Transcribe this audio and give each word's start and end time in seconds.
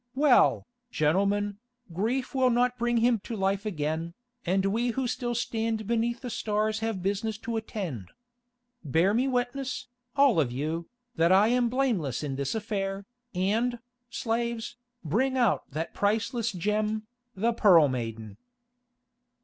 Well, 0.15 0.65
gentlemen, 0.89 1.59
grief 1.93 2.33
will 2.33 2.49
not 2.49 2.79
bring 2.79 2.97
him 2.97 3.19
to 3.19 3.35
life 3.35 3.67
again, 3.67 4.15
and 4.47 4.65
we 4.65 4.87
who 4.89 5.05
still 5.05 5.35
stand 5.35 5.85
beneath 5.85 6.21
the 6.21 6.31
stars 6.31 6.79
have 6.79 7.03
business 7.03 7.37
to 7.37 7.55
attend. 7.55 8.09
Bear 8.83 9.13
me 9.13 9.27
witness, 9.27 9.89
all 10.15 10.39
of 10.39 10.51
you, 10.51 10.89
that 11.17 11.31
I 11.31 11.49
am 11.49 11.69
blameless 11.69 12.23
in 12.23 12.35
this 12.35 12.55
affair, 12.55 13.05
and, 13.35 13.77
slaves, 14.09 14.75
bring 15.05 15.37
out 15.37 15.69
that 15.69 15.93
priceless 15.93 16.51
gem, 16.51 17.03
the 17.35 17.53
Pearl 17.53 17.87
Maiden." 17.87 18.37